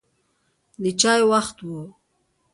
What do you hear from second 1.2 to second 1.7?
وخت و.